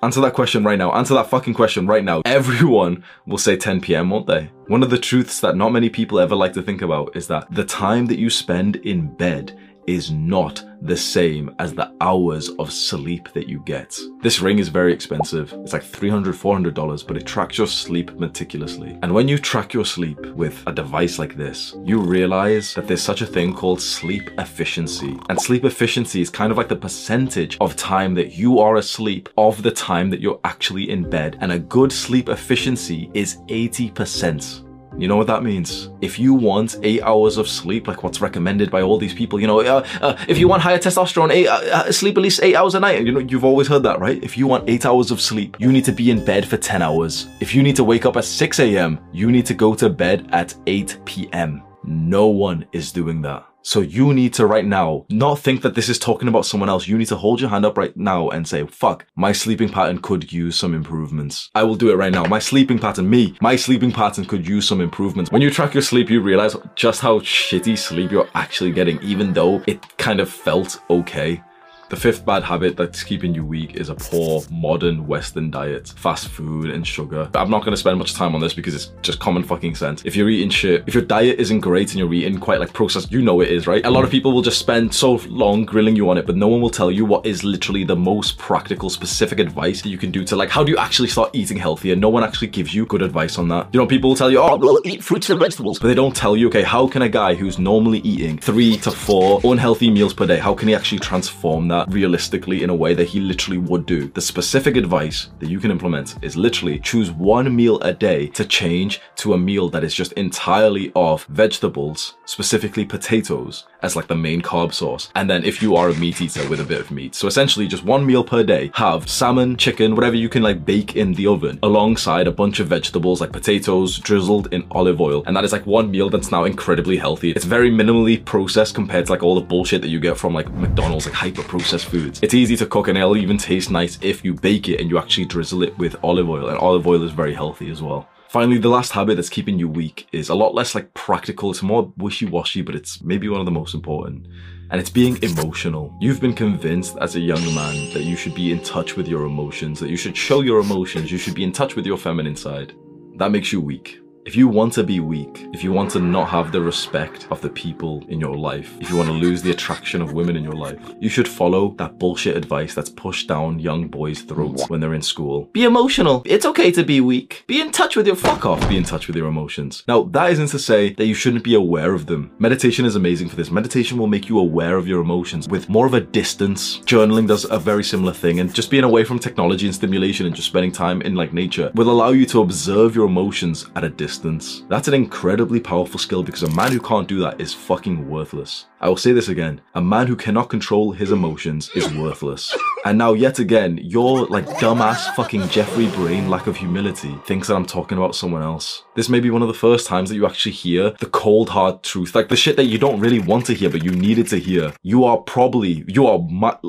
Answer 0.00 0.20
that 0.20 0.34
question 0.34 0.62
right 0.62 0.78
now. 0.78 0.92
Answer 0.92 1.14
that 1.14 1.28
fucking 1.28 1.54
question 1.54 1.86
right 1.88 2.04
now. 2.04 2.22
Everyone 2.24 3.02
will 3.26 3.38
say 3.38 3.56
10 3.56 3.80
p.m., 3.80 4.10
won't 4.10 4.28
they? 4.28 4.50
One 4.68 4.84
of 4.84 4.90
the 4.90 4.98
truths 4.98 5.40
that 5.40 5.56
not 5.56 5.72
many 5.72 5.90
people 5.90 6.20
ever 6.20 6.36
like 6.36 6.52
to 6.52 6.62
think 6.62 6.82
about 6.82 7.16
is 7.16 7.26
that 7.26 7.52
the 7.52 7.64
time 7.64 8.06
that 8.06 8.18
you 8.18 8.30
spend 8.30 8.76
in 8.76 9.12
bed 9.16 9.58
is 9.88 10.10
not 10.10 10.62
the 10.82 10.96
same 10.96 11.52
as 11.58 11.72
the 11.72 11.90
hours 12.02 12.50
of 12.58 12.70
sleep 12.70 13.32
that 13.32 13.48
you 13.48 13.60
get. 13.64 13.98
This 14.20 14.38
ring 14.40 14.58
is 14.58 14.68
very 14.68 14.92
expensive. 14.92 15.52
It's 15.62 15.72
like 15.72 15.82
$300, 15.82 16.34
$400, 16.34 17.06
but 17.06 17.16
it 17.16 17.24
tracks 17.24 17.56
your 17.56 17.66
sleep 17.66 18.12
meticulously. 18.18 18.98
And 19.02 19.14
when 19.14 19.28
you 19.28 19.38
track 19.38 19.72
your 19.72 19.86
sleep 19.86 20.20
with 20.26 20.62
a 20.66 20.72
device 20.72 21.18
like 21.18 21.36
this, 21.36 21.74
you 21.84 22.00
realize 22.00 22.74
that 22.74 22.86
there's 22.86 23.02
such 23.02 23.22
a 23.22 23.26
thing 23.26 23.54
called 23.54 23.80
sleep 23.80 24.30
efficiency. 24.38 25.18
And 25.30 25.40
sleep 25.40 25.64
efficiency 25.64 26.20
is 26.20 26.28
kind 26.28 26.52
of 26.52 26.58
like 26.58 26.68
the 26.68 26.76
percentage 26.76 27.56
of 27.58 27.74
time 27.74 28.12
that 28.14 28.34
you 28.34 28.58
are 28.58 28.76
asleep 28.76 29.30
of 29.38 29.62
the 29.62 29.70
time 29.70 30.10
that 30.10 30.20
you're 30.20 30.40
actually 30.44 30.90
in 30.90 31.08
bed. 31.08 31.38
And 31.40 31.50
a 31.50 31.58
good 31.58 31.92
sleep 31.92 32.28
efficiency 32.28 33.10
is 33.14 33.38
80%. 33.48 34.67
You 34.96 35.06
know 35.06 35.16
what 35.16 35.26
that 35.28 35.42
means? 35.42 35.90
If 36.00 36.18
you 36.18 36.34
want 36.34 36.76
eight 36.82 37.02
hours 37.02 37.36
of 37.36 37.48
sleep, 37.48 37.86
like 37.86 38.02
what's 38.02 38.20
recommended 38.20 38.70
by 38.70 38.82
all 38.82 38.98
these 38.98 39.14
people, 39.14 39.38
you 39.40 39.46
know, 39.46 39.60
uh, 39.60 39.86
uh, 40.00 40.16
if 40.28 40.38
you 40.38 40.48
want 40.48 40.62
higher 40.62 40.78
testosterone, 40.78 41.30
eight, 41.30 41.46
uh, 41.46 41.60
uh, 41.72 41.92
sleep 41.92 42.16
at 42.16 42.22
least 42.22 42.40
eight 42.42 42.56
hours 42.56 42.74
a 42.74 42.80
night. 42.80 43.04
You 43.04 43.12
know, 43.12 43.20
you've 43.20 43.44
always 43.44 43.68
heard 43.68 43.82
that, 43.84 44.00
right? 44.00 44.22
If 44.22 44.36
you 44.36 44.46
want 44.46 44.68
eight 44.68 44.86
hours 44.86 45.10
of 45.10 45.20
sleep, 45.20 45.56
you 45.60 45.70
need 45.70 45.84
to 45.84 45.92
be 45.92 46.10
in 46.10 46.24
bed 46.24 46.46
for 46.46 46.56
10 46.56 46.82
hours. 46.82 47.28
If 47.40 47.54
you 47.54 47.62
need 47.62 47.76
to 47.76 47.84
wake 47.84 48.06
up 48.06 48.16
at 48.16 48.24
6 48.24 48.58
a.m., 48.60 48.98
you 49.12 49.30
need 49.30 49.46
to 49.46 49.54
go 49.54 49.74
to 49.74 49.88
bed 49.88 50.28
at 50.32 50.54
8 50.66 50.98
p.m. 51.04 51.62
No 51.84 52.26
one 52.26 52.66
is 52.72 52.92
doing 52.92 53.22
that. 53.22 53.46
So 53.68 53.82
you 53.82 54.14
need 54.14 54.32
to 54.32 54.46
right 54.46 54.64
now 54.64 55.04
not 55.10 55.40
think 55.40 55.60
that 55.60 55.74
this 55.74 55.90
is 55.90 55.98
talking 55.98 56.26
about 56.26 56.46
someone 56.46 56.70
else. 56.70 56.88
You 56.88 56.96
need 56.96 57.08
to 57.08 57.16
hold 57.16 57.38
your 57.38 57.50
hand 57.50 57.66
up 57.66 57.76
right 57.76 57.94
now 57.98 58.30
and 58.30 58.48
say, 58.48 58.66
fuck, 58.66 59.04
my 59.14 59.30
sleeping 59.30 59.68
pattern 59.68 59.98
could 59.98 60.32
use 60.32 60.56
some 60.56 60.72
improvements. 60.72 61.50
I 61.54 61.64
will 61.64 61.74
do 61.74 61.90
it 61.90 61.96
right 61.96 62.10
now. 62.10 62.24
My 62.24 62.38
sleeping 62.38 62.78
pattern, 62.78 63.10
me, 63.10 63.36
my 63.42 63.56
sleeping 63.56 63.92
pattern 63.92 64.24
could 64.24 64.48
use 64.48 64.66
some 64.66 64.80
improvements. 64.80 65.30
When 65.30 65.42
you 65.42 65.50
track 65.50 65.74
your 65.74 65.82
sleep, 65.82 66.08
you 66.08 66.22
realize 66.22 66.56
just 66.76 67.02
how 67.02 67.18
shitty 67.18 67.76
sleep 67.76 68.10
you're 68.10 68.30
actually 68.34 68.72
getting, 68.72 69.02
even 69.02 69.34
though 69.34 69.62
it 69.66 69.98
kind 69.98 70.20
of 70.20 70.30
felt 70.30 70.80
okay. 70.88 71.42
The 71.90 71.96
fifth 71.96 72.26
bad 72.26 72.42
habit 72.42 72.76
that's 72.76 73.02
keeping 73.02 73.34
you 73.34 73.42
weak 73.42 73.76
is 73.76 73.88
a 73.88 73.94
poor 73.94 74.42
modern 74.50 75.06
Western 75.06 75.50
diet, 75.50 75.88
fast 75.96 76.28
food 76.28 76.68
and 76.68 76.86
sugar. 76.86 77.30
I'm 77.34 77.48
not 77.48 77.60
going 77.60 77.70
to 77.70 77.78
spend 77.78 77.98
much 77.98 78.12
time 78.12 78.34
on 78.34 78.42
this 78.42 78.52
because 78.52 78.74
it's 78.74 78.92
just 79.00 79.20
common 79.20 79.42
fucking 79.42 79.74
sense. 79.74 80.02
If 80.04 80.14
you're 80.14 80.28
eating 80.28 80.50
shit, 80.50 80.84
if 80.86 80.92
your 80.92 81.02
diet 81.02 81.40
isn't 81.40 81.60
great 81.60 81.92
and 81.92 81.98
you're 81.98 82.12
eating 82.12 82.38
quite 82.38 82.60
like 82.60 82.74
processed, 82.74 83.10
you 83.10 83.22
know 83.22 83.40
it 83.40 83.48
is, 83.48 83.66
right? 83.66 83.86
A 83.86 83.90
lot 83.90 84.04
of 84.04 84.10
people 84.10 84.32
will 84.32 84.42
just 84.42 84.58
spend 84.58 84.94
so 84.94 85.14
long 85.28 85.64
grilling 85.64 85.96
you 85.96 86.10
on 86.10 86.18
it, 86.18 86.26
but 86.26 86.36
no 86.36 86.46
one 86.46 86.60
will 86.60 86.68
tell 86.68 86.90
you 86.90 87.06
what 87.06 87.24
is 87.24 87.42
literally 87.42 87.84
the 87.84 87.96
most 87.96 88.36
practical, 88.36 88.90
specific 88.90 89.38
advice 89.38 89.80
that 89.80 89.88
you 89.88 89.96
can 89.96 90.10
do 90.10 90.24
to 90.24 90.36
like, 90.36 90.50
how 90.50 90.62
do 90.62 90.70
you 90.70 90.76
actually 90.76 91.08
start 91.08 91.30
eating 91.32 91.56
healthier? 91.56 91.96
No 91.96 92.10
one 92.10 92.22
actually 92.22 92.48
gives 92.48 92.74
you 92.74 92.84
good 92.84 93.00
advice 93.00 93.38
on 93.38 93.48
that. 93.48 93.66
You 93.72 93.80
know, 93.80 93.86
people 93.86 94.10
will 94.10 94.16
tell 94.16 94.30
you, 94.30 94.40
oh, 94.40 94.56
well, 94.56 94.78
eat 94.84 95.02
fruits 95.02 95.30
and 95.30 95.40
vegetables, 95.40 95.78
but 95.78 95.88
they 95.88 95.94
don't 95.94 96.14
tell 96.14 96.36
you, 96.36 96.48
okay, 96.48 96.64
how 96.64 96.86
can 96.86 97.00
a 97.00 97.08
guy 97.08 97.34
who's 97.34 97.58
normally 97.58 98.00
eating 98.00 98.36
three 98.36 98.76
to 98.78 98.90
four 98.90 99.40
unhealthy 99.42 99.90
meals 99.90 100.12
per 100.12 100.26
day, 100.26 100.36
how 100.36 100.52
can 100.52 100.68
he 100.68 100.74
actually 100.74 100.98
transform 100.98 101.68
that 101.68 101.77
that 101.78 101.92
realistically 101.92 102.62
in 102.62 102.70
a 102.70 102.74
way 102.74 102.94
that 102.94 103.08
he 103.08 103.20
literally 103.20 103.58
would 103.58 103.86
do. 103.86 104.08
The 104.08 104.20
specific 104.20 104.76
advice 104.76 105.30
that 105.38 105.48
you 105.48 105.60
can 105.60 105.70
implement 105.70 106.16
is 106.22 106.36
literally 106.36 106.80
choose 106.80 107.10
one 107.10 107.54
meal 107.54 107.78
a 107.80 107.92
day 107.92 108.26
to 108.28 108.44
change 108.44 109.00
to 109.16 109.34
a 109.34 109.38
meal 109.38 109.68
that 109.70 109.84
is 109.84 109.94
just 109.94 110.12
entirely 110.12 110.90
of 110.96 111.24
vegetables, 111.26 112.16
specifically 112.24 112.84
potatoes, 112.84 113.66
as 113.82 113.96
like 113.96 114.06
the 114.08 114.14
main 114.14 114.42
carb 114.42 114.72
source. 114.72 115.10
And 115.14 115.28
then 115.28 115.44
if 115.44 115.62
you 115.62 115.76
are 115.76 115.88
a 115.88 115.94
meat 115.94 116.20
eater 116.20 116.48
with 116.48 116.60
a 116.60 116.64
bit 116.64 116.80
of 116.80 116.90
meat. 116.90 117.14
So 117.14 117.26
essentially 117.26 117.66
just 117.66 117.84
one 117.84 118.04
meal 118.04 118.24
per 118.24 118.42
day, 118.42 118.70
have 118.74 119.08
salmon, 119.08 119.56
chicken, 119.56 119.94
whatever 119.94 120.16
you 120.16 120.28
can 120.28 120.42
like 120.42 120.64
bake 120.64 120.96
in 120.96 121.14
the 121.14 121.26
oven 121.26 121.58
alongside 121.62 122.26
a 122.26 122.32
bunch 122.32 122.60
of 122.60 122.68
vegetables 122.68 123.20
like 123.20 123.32
potatoes 123.32 123.98
drizzled 123.98 124.52
in 124.52 124.66
olive 124.70 125.00
oil. 125.00 125.22
And 125.26 125.36
that 125.36 125.44
is 125.44 125.52
like 125.52 125.66
one 125.66 125.90
meal 125.90 126.10
that's 126.10 126.30
now 126.30 126.44
incredibly 126.44 126.96
healthy. 126.96 127.30
It's 127.30 127.44
very 127.44 127.70
minimally 127.70 128.24
processed 128.24 128.74
compared 128.74 129.06
to 129.06 129.12
like 129.12 129.22
all 129.22 129.34
the 129.34 129.40
bullshit 129.40 129.82
that 129.82 129.88
you 129.88 130.00
get 130.00 130.16
from 130.16 130.34
like 130.34 130.50
McDonald's, 130.52 131.06
like 131.06 131.14
hyper 131.14 131.42
processed 131.42 131.86
foods. 131.86 132.20
It's 132.22 132.34
easy 132.34 132.56
to 132.56 132.66
cook 132.66 132.88
and 132.88 132.98
it'll 132.98 133.16
even 133.16 133.38
taste 133.38 133.70
nice 133.70 133.98
if 134.02 134.24
you 134.24 134.34
bake 134.34 134.68
it 134.68 134.80
and 134.80 134.90
you 134.90 134.98
actually 134.98 135.26
drizzle 135.26 135.62
it 135.62 135.76
with 135.78 135.96
olive 136.02 136.28
oil. 136.28 136.48
And 136.48 136.58
olive 136.58 136.86
oil 136.86 137.02
is 137.02 137.12
very 137.12 137.34
healthy 137.34 137.70
as 137.70 137.82
well. 137.82 138.08
Finally, 138.28 138.58
the 138.58 138.68
last 138.68 138.92
habit 138.92 139.14
that's 139.14 139.30
keeping 139.30 139.58
you 139.58 139.66
weak 139.66 140.06
is 140.12 140.28
a 140.28 140.34
lot 140.34 140.54
less 140.54 140.74
like 140.74 140.92
practical. 140.92 141.50
It's 141.50 141.62
more 141.62 141.90
wishy-washy, 141.96 142.60
but 142.60 142.74
it's 142.74 143.02
maybe 143.02 143.26
one 143.30 143.40
of 143.40 143.46
the 143.46 143.50
most 143.50 143.72
important. 143.72 144.26
And 144.70 144.78
it's 144.78 144.90
being 144.90 145.16
emotional. 145.22 145.96
You've 145.98 146.20
been 146.20 146.34
convinced 146.34 146.98
as 147.00 147.16
a 147.16 147.20
young 147.20 147.42
man 147.54 147.90
that 147.94 148.02
you 148.02 148.16
should 148.16 148.34
be 148.34 148.52
in 148.52 148.62
touch 148.62 148.96
with 148.96 149.08
your 149.08 149.24
emotions, 149.24 149.80
that 149.80 149.88
you 149.88 149.96
should 149.96 150.14
show 150.14 150.42
your 150.42 150.60
emotions, 150.60 151.10
you 151.10 151.16
should 151.16 151.34
be 151.34 151.42
in 151.42 151.52
touch 151.52 151.74
with 151.74 151.86
your 151.86 151.96
feminine 151.96 152.36
side. 152.36 152.74
That 153.16 153.30
makes 153.30 153.50
you 153.50 153.62
weak. 153.62 153.98
If 154.28 154.36
you 154.36 154.46
want 154.46 154.74
to 154.74 154.84
be 154.84 155.00
weak, 155.00 155.48
if 155.54 155.64
you 155.64 155.72
want 155.72 155.90
to 155.92 156.00
not 156.00 156.28
have 156.28 156.52
the 156.52 156.60
respect 156.60 157.26
of 157.30 157.40
the 157.40 157.48
people 157.48 158.04
in 158.08 158.20
your 158.20 158.36
life, 158.36 158.76
if 158.78 158.90
you 158.90 158.96
want 158.98 159.08
to 159.08 159.14
lose 159.14 159.40
the 159.40 159.52
attraction 159.52 160.02
of 160.02 160.12
women 160.12 160.36
in 160.36 160.44
your 160.44 160.52
life, 160.52 160.78
you 161.00 161.08
should 161.08 161.26
follow 161.26 161.74
that 161.78 161.98
bullshit 161.98 162.36
advice 162.36 162.74
that's 162.74 162.90
pushed 162.90 163.26
down 163.26 163.58
young 163.58 163.88
boys' 163.88 164.20
throats 164.20 164.68
when 164.68 164.80
they're 164.80 164.92
in 164.92 165.00
school. 165.00 165.46
Be 165.54 165.64
emotional. 165.64 166.22
It's 166.26 166.44
okay 166.44 166.70
to 166.72 166.84
be 166.84 167.00
weak. 167.00 167.44
Be 167.46 167.62
in 167.62 167.70
touch 167.70 167.96
with 167.96 168.06
your 168.06 168.16
fuck 168.16 168.44
off. 168.44 168.68
Be 168.68 168.76
in 168.76 168.84
touch 168.84 169.06
with 169.06 169.16
your 169.16 169.28
emotions. 169.28 169.82
Now, 169.88 170.02
that 170.02 170.30
isn't 170.32 170.48
to 170.48 170.58
say 170.58 170.92
that 170.92 171.06
you 171.06 171.14
shouldn't 171.14 171.42
be 171.42 171.54
aware 171.54 171.94
of 171.94 172.04
them. 172.04 172.30
Meditation 172.38 172.84
is 172.84 172.96
amazing 172.96 173.30
for 173.30 173.36
this. 173.36 173.50
Meditation 173.50 173.96
will 173.96 174.08
make 174.08 174.28
you 174.28 174.38
aware 174.38 174.76
of 174.76 174.86
your 174.86 175.00
emotions 175.00 175.48
with 175.48 175.70
more 175.70 175.86
of 175.86 175.94
a 175.94 176.02
distance. 176.02 176.80
Journaling 176.80 177.26
does 177.26 177.46
a 177.46 177.58
very 177.58 177.82
similar 177.82 178.12
thing 178.12 178.40
and 178.40 178.54
just 178.54 178.70
being 178.70 178.84
away 178.84 179.04
from 179.04 179.18
technology 179.18 179.64
and 179.64 179.74
stimulation 179.74 180.26
and 180.26 180.36
just 180.36 180.48
spending 180.48 180.70
time 180.70 181.00
in 181.00 181.14
like 181.14 181.32
nature 181.32 181.72
will 181.74 181.90
allow 181.90 182.10
you 182.10 182.26
to 182.26 182.42
observe 182.42 182.94
your 182.94 183.06
emotions 183.06 183.64
at 183.74 183.84
a 183.84 183.88
distance 183.88 184.17
distance. 184.18 184.64
That's 184.68 184.88
an 184.88 184.94
incredibly 184.94 185.60
powerful 185.60 185.98
skill 185.98 186.24
because 186.24 186.42
a 186.42 186.50
man 186.50 186.72
who 186.72 186.80
can't 186.80 187.06
do 187.06 187.20
that 187.20 187.40
is 187.40 187.54
fucking 187.54 188.08
worthless. 188.08 188.66
I 188.80 188.88
will 188.88 188.96
say 188.96 189.10
this 189.10 189.28
again. 189.28 189.60
A 189.74 189.80
man 189.80 190.06
who 190.06 190.14
cannot 190.14 190.50
control 190.50 190.92
his 190.92 191.10
emotions 191.10 191.68
is 191.74 191.92
worthless. 191.94 192.56
And 192.84 192.96
now 192.96 193.12
yet 193.12 193.40
again, 193.40 193.76
your 193.78 194.26
like 194.26 194.46
dumbass 194.46 195.12
fucking 195.16 195.48
Jeffrey 195.48 195.88
Brain 195.88 196.30
lack 196.30 196.46
of 196.46 196.56
humility 196.56 197.12
thinks 197.26 197.48
that 197.48 197.56
I'm 197.56 197.66
talking 197.66 197.98
about 197.98 198.14
someone 198.14 198.42
else. 198.42 198.84
This 198.94 199.08
may 199.08 199.18
be 199.18 199.30
one 199.30 199.42
of 199.42 199.48
the 199.48 199.54
first 199.54 199.88
times 199.88 200.08
that 200.08 200.14
you 200.14 200.26
actually 200.26 200.52
hear 200.52 200.90
the 201.00 201.06
cold 201.06 201.48
hard 201.48 201.82
truth, 201.82 202.14
like 202.14 202.28
the 202.28 202.36
shit 202.36 202.56
that 202.56 202.66
you 202.66 202.78
don't 202.78 203.00
really 203.00 203.18
want 203.18 203.46
to 203.46 203.52
hear 203.52 203.68
but 203.68 203.84
you 203.84 203.90
needed 203.90 204.28
to 204.28 204.38
hear. 204.38 204.72
You 204.82 205.04
are 205.04 205.18
probably, 205.18 205.84
you 205.88 206.06
are, 206.06 206.20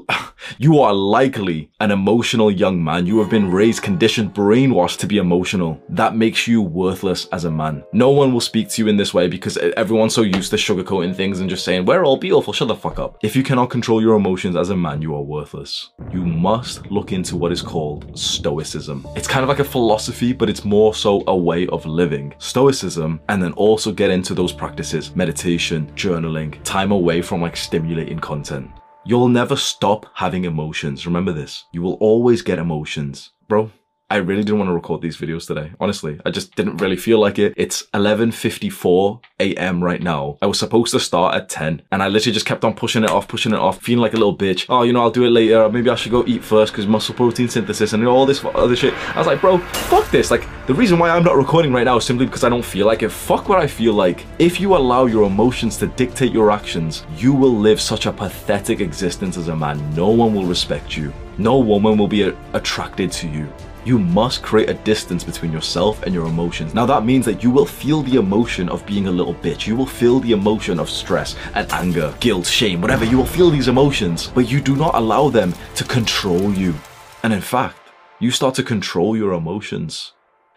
you 0.57 0.79
are 0.79 0.93
likely 0.93 1.69
an 1.79 1.91
emotional 1.91 2.49
young 2.49 2.83
man. 2.83 3.05
You 3.05 3.19
have 3.19 3.29
been 3.29 3.51
raised, 3.51 3.83
conditioned, 3.83 4.33
brainwashed 4.33 4.97
to 4.99 5.07
be 5.07 5.19
emotional. 5.19 5.79
That 5.89 6.15
makes 6.15 6.47
you 6.47 6.61
worthless 6.61 7.27
as 7.27 7.45
a 7.45 7.51
man. 7.51 7.83
No 7.93 8.09
one 8.09 8.33
will 8.33 8.41
speak 8.41 8.69
to 8.69 8.81
you 8.81 8.87
in 8.87 8.97
this 8.97 9.13
way 9.13 9.27
because 9.27 9.57
everyone's 9.57 10.15
so 10.15 10.23
used 10.23 10.49
to 10.49 10.57
sugarcoating 10.57 11.15
things 11.15 11.39
and 11.39 11.49
just 11.49 11.63
saying, 11.63 11.85
we're 11.99 12.05
all 12.05 12.15
beautiful, 12.15 12.53
shut 12.53 12.69
the 12.69 12.75
fuck 12.75 12.97
up. 12.97 13.17
If 13.21 13.35
you 13.35 13.43
cannot 13.43 13.69
control 13.69 14.01
your 14.01 14.15
emotions 14.15 14.55
as 14.55 14.69
a 14.69 14.75
man, 14.75 15.01
you 15.01 15.13
are 15.15 15.21
worthless. 15.21 15.89
You 16.13 16.25
must 16.25 16.89
look 16.89 17.11
into 17.11 17.35
what 17.35 17.51
is 17.51 17.61
called 17.61 18.17
stoicism. 18.17 19.05
It's 19.17 19.27
kind 19.27 19.43
of 19.43 19.49
like 19.49 19.59
a 19.59 19.65
philosophy, 19.65 20.31
but 20.31 20.49
it's 20.49 20.63
more 20.63 20.93
so 20.93 21.23
a 21.27 21.35
way 21.35 21.67
of 21.67 21.85
living. 21.85 22.33
Stoicism, 22.37 23.19
and 23.27 23.43
then 23.43 23.51
also 23.53 23.91
get 23.91 24.11
into 24.11 24.33
those 24.33 24.53
practices, 24.53 25.13
meditation, 25.13 25.91
journaling, 25.95 26.63
time 26.63 26.93
away 26.93 27.21
from 27.21 27.41
like 27.41 27.57
stimulating 27.57 28.19
content. 28.19 28.71
You'll 29.05 29.27
never 29.27 29.57
stop 29.57 30.05
having 30.13 30.45
emotions. 30.45 31.05
Remember 31.05 31.33
this. 31.33 31.65
You 31.73 31.81
will 31.81 31.95
always 31.95 32.41
get 32.41 32.59
emotions. 32.59 33.31
Bro, 33.49 33.71
I 34.11 34.15
really 34.15 34.43
didn't 34.43 34.57
want 34.57 34.69
to 34.69 34.73
record 34.73 35.03
these 35.03 35.17
videos 35.17 35.45
today. 35.45 35.71
Honestly, 35.79 36.19
I 36.25 36.31
just 36.31 36.55
didn't 36.55 36.77
really 36.77 36.95
feel 36.95 37.19
like 37.19 37.37
it. 37.37 37.53
It's 37.55 37.83
11.54 37.93 39.21
a.m. 39.39 39.83
right 39.83 40.01
now. 40.01 40.39
I 40.41 40.47
was 40.47 40.57
supposed 40.57 40.93
to 40.93 40.99
start 40.99 41.35
at 41.35 41.47
10 41.47 41.83
and 41.91 42.01
I 42.01 42.07
literally 42.07 42.33
just 42.33 42.47
kept 42.47 42.65
on 42.65 42.73
pushing 42.73 43.03
it 43.03 43.11
off, 43.11 43.27
pushing 43.27 43.53
it 43.53 43.59
off, 43.59 43.83
feeling 43.83 44.01
like 44.01 44.13
a 44.13 44.17
little 44.17 44.35
bitch. 44.35 44.65
Oh, 44.67 44.81
you 44.81 44.93
know, 44.93 45.03
I'll 45.03 45.11
do 45.11 45.25
it 45.25 45.29
later. 45.29 45.69
Maybe 45.69 45.91
I 45.91 45.95
should 45.95 46.11
go 46.11 46.23
eat 46.25 46.43
first 46.43 46.73
because 46.73 46.87
muscle 46.87 47.13
protein 47.13 47.49
synthesis 47.49 47.93
and 47.93 48.07
all 48.07 48.25
this 48.25 48.43
other 48.43 48.75
shit. 48.75 48.95
I 49.15 49.19
was 49.19 49.27
like, 49.27 49.41
bro, 49.41 49.59
fuck 49.59 50.09
this. 50.09 50.31
Like, 50.31 50.47
the 50.65 50.73
reason 50.73 50.97
why 50.97 51.11
I'm 51.11 51.23
not 51.23 51.35
recording 51.35 51.71
right 51.71 51.83
now 51.83 51.97
is 51.97 52.03
simply 52.03 52.25
because 52.25 52.43
I 52.43 52.49
don't 52.49 52.65
feel 52.65 52.87
like 52.87 53.03
it. 53.03 53.09
Fuck 53.09 53.47
what 53.47 53.59
I 53.59 53.67
feel 53.67 53.93
like. 53.93 54.25
If 54.39 54.59
you 54.59 54.75
allow 54.75 55.05
your 55.05 55.25
emotions 55.25 55.77
to 55.77 55.87
dictate 55.87 56.31
your 56.31 56.49
actions, 56.49 57.05
you 57.15 57.31
will 57.31 57.55
live 57.55 57.79
such 57.79 58.07
a 58.07 58.11
pathetic 58.11 58.79
existence 58.79 59.37
as 59.37 59.49
a 59.49 59.55
man. 59.55 59.77
No 59.93 60.09
one 60.09 60.33
will 60.33 60.45
respect 60.45 60.97
you. 60.97 61.13
No 61.37 61.59
woman 61.59 61.95
will 61.95 62.07
be 62.07 62.23
attracted 62.53 63.11
to 63.11 63.27
you 63.27 63.47
you 63.89 63.97
must 63.97 64.43
create 64.43 64.69
a 64.69 64.75
distance 64.75 65.23
between 65.23 65.51
yourself 65.51 66.03
and 66.03 66.13
your 66.13 66.27
emotions. 66.27 66.75
Now 66.75 66.85
that 66.85 67.03
means 67.03 67.25
that 67.25 67.41
you 67.41 67.49
will 67.49 67.65
feel 67.65 68.03
the 68.03 68.17
emotion 68.17 68.69
of 68.69 68.85
being 68.85 69.07
a 69.07 69.11
little 69.11 69.33
bitch. 69.33 69.65
You 69.65 69.75
will 69.75 69.87
feel 69.87 70.19
the 70.19 70.31
emotion 70.31 70.79
of 70.79 70.91
stress 70.91 71.35
and 71.55 71.69
anger, 71.71 72.13
guilt, 72.19 72.45
shame, 72.45 72.81
whatever. 72.81 73.03
You 73.03 73.17
will 73.17 73.25
feel 73.25 73.49
these 73.49 73.67
emotions, 73.67 74.27
but 74.27 74.47
you 74.47 74.61
do 74.61 74.75
not 74.75 74.93
allow 74.93 75.29
them 75.29 75.55
to 75.73 75.83
control 75.83 76.53
you. 76.53 76.75
And 77.23 77.33
in 77.33 77.41
fact, 77.41 77.77
you 78.19 78.29
start 78.29 78.53
to 78.55 78.63
control 78.63 79.17
your 79.17 79.33
emotions. 79.33 80.13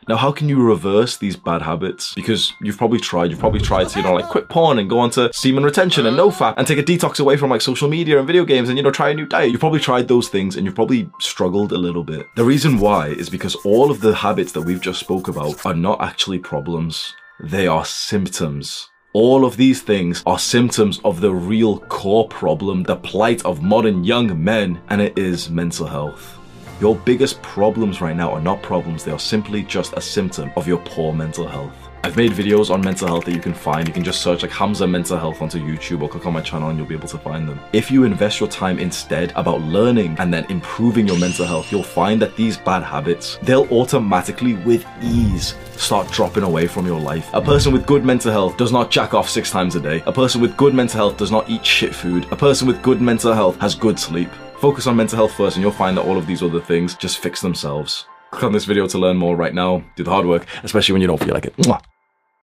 Now, 0.09 0.17
how 0.17 0.33
can 0.33 0.49
you 0.49 0.61
reverse 0.61 1.17
these 1.17 1.37
bad 1.37 1.63
habits? 1.63 2.13
Because 2.15 2.53
you've 2.61 2.77
probably 2.77 2.99
tried, 2.99 3.31
you've 3.31 3.39
probably 3.39 3.61
tried 3.61 3.89
to, 3.91 3.99
you 3.99 4.05
know, 4.05 4.15
like 4.15 4.29
quit 4.29 4.49
porn 4.49 4.79
and 4.79 4.91
go 4.91 4.99
on 4.99 5.11
to 5.11 5.33
semen 5.33 5.63
retention 5.63 6.07
and 6.07 6.17
no 6.17 6.25
oh. 6.25 6.31
fap 6.31 6.55
and 6.57 6.67
take 6.67 6.79
a 6.79 6.83
detox 6.83 7.21
away 7.21 7.37
from 7.37 7.51
like 7.51 7.61
social 7.61 7.89
media 7.89 8.19
and 8.19 8.27
video 8.27 8.45
games 8.45 8.69
and, 8.69 8.77
you 8.77 8.83
know, 8.83 8.91
try 8.91 9.11
a 9.11 9.15
new 9.15 9.27
diet. 9.27 9.51
You've 9.51 9.61
probably 9.61 9.81
tried 9.81 10.09
those 10.09 10.29
things 10.29 10.57
and 10.57 10.67
you've 10.67 10.75
probably 10.75 11.09
struggled 11.21 11.73
a 11.73 11.79
little 11.79 12.03
bit. 12.03 12.27
The 12.35 12.45
reason 12.45 12.79
why 12.79 13.09
is 13.09 13.31
because 13.31 13.55
all 13.65 13.91
of 13.91 14.01
the 14.01 14.15
habits 14.15 14.53
that 14.53 14.63
we've 14.63 14.81
just 14.81 15.01
spoke 15.01 15.29
about 15.29 15.65
are 15.65 15.75
not 15.75 16.01
actually 16.01 16.41
problems. 16.41 17.15
They 17.41 17.67
are 17.67 17.85
symptoms. 17.85 18.89
All 19.15 19.45
of 19.45 19.57
these 19.57 19.83
things 19.83 20.23
are 20.25 20.39
symptoms 20.39 20.99
of 21.05 21.21
the 21.21 21.35
real 21.35 21.81
core 21.81 22.27
problem, 22.29 22.83
the 22.83 22.97
plight 22.97 23.45
of 23.45 23.63
modern 23.63 24.05
young 24.05 24.43
men, 24.43 24.81
and 24.89 25.03
it 25.03 25.19
is 25.19 25.51
mental 25.51 25.87
health. 25.87 26.39
Your 26.81 26.97
biggest 26.97 27.41
problems 27.43 28.01
right 28.01 28.17
now 28.17 28.33
are 28.33 28.41
not 28.41 28.63
problems, 28.63 29.05
they 29.05 29.13
are 29.13 29.19
simply 29.19 29.63
just 29.63 29.93
a 29.95 30.01
symptom 30.01 30.51
of 30.57 30.67
your 30.67 30.79
poor 30.79 31.13
mental 31.13 31.47
health. 31.47 31.75
I've 32.05 32.17
made 32.17 32.33
videos 32.33 32.69
on 32.69 32.81
mental 32.81 33.07
health 33.07 33.27
that 33.27 33.33
you 33.33 33.41
can 33.41 33.55
find. 33.55 33.87
You 33.87 33.95
can 33.95 34.03
just 34.03 34.23
search 34.23 34.43
like 34.43 34.51
Hamza 34.51 34.89
Mental 34.89 35.17
Health 35.17 35.41
onto 35.41 35.61
YouTube 35.65 36.03
or 36.03 36.09
click 36.09 36.27
on 36.27 36.33
my 36.33 36.41
channel 36.41 36.69
and 36.69 36.77
you'll 36.77 36.89
be 36.89 36.97
able 36.97 37.07
to 37.07 37.19
find 37.19 37.49
them. 37.49 37.61
If 37.73 37.93
you 37.93 38.03
invest 38.03 38.41
your 38.41 38.49
time 38.49 38.81
instead 38.81 39.33
about 39.37 39.61
learning 39.61 40.17
and 40.19 40.35
then 40.35 40.45
improving 40.51 41.07
your 41.07 41.17
mental 41.17 41.47
health, 41.47 41.71
you'll 41.71 41.85
find 41.85 42.21
that 42.21 42.35
these 42.35 42.57
bad 42.57 42.83
habits, 42.83 43.39
they'll 43.45 43.69
automatically 43.71 44.55
with 44.55 44.85
ease 45.01 45.55
start 45.77 46.11
dropping 46.11 46.43
away 46.43 46.67
from 46.67 46.87
your 46.87 46.99
life. 46.99 47.31
A 47.35 47.41
person 47.41 47.73
with 47.73 47.87
good 47.87 48.05
mental 48.05 48.33
health 48.33 48.57
does 48.57 48.73
not 48.73 48.91
jack 48.91 49.15
off 49.15 49.29
six 49.29 49.53
times 49.53 49.77
a 49.77 49.81
day. 49.81 50.03
A 50.07 50.13
person 50.13 50.41
with 50.41 50.57
good 50.57 50.75
mental 50.75 50.97
health 50.99 51.17
does 51.17 51.31
not 51.31 51.49
eat 51.49 51.65
shit 51.65 51.95
food. 51.95 52.27
A 52.33 52.37
person 52.37 52.67
with 52.67 52.83
good 52.83 53.01
mental 53.01 53.33
health 53.33 53.61
has 53.61 53.77
good 53.77 53.97
sleep. 53.97 54.31
Focus 54.63 54.87
on 54.87 54.95
mental 54.95 55.17
health 55.17 55.33
first 55.33 55.57
and 55.57 55.63
you'll 55.65 55.73
find 55.73 55.97
that 55.97 56.07
all 56.07 56.17
of 56.17 56.29
these 56.29 56.41
other 56.41 56.61
things 56.61 56.95
just 56.95 57.19
fix 57.19 57.41
themselves. 57.41 58.07
Click 58.31 58.45
on 58.45 58.53
this 58.53 58.65
video 58.65 58.87
to 58.87 58.97
learn 58.97 59.17
more 59.17 59.35
right 59.35 59.53
now. 59.53 59.83
Do 59.97 60.05
the 60.05 60.11
hard 60.13 60.25
work, 60.25 60.47
especially 60.63 60.93
when 60.93 61.03
you 61.03 61.09
don't 61.09 61.19
feel 61.19 61.35
like 61.35 61.47
it. 61.47 61.92